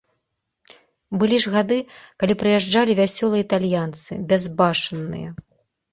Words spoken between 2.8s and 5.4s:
вясёлыя італьянцы, бязбашанныя.